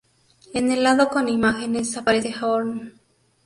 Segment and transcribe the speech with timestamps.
[0.55, 2.99] En el lado con imágenes aparece Horn.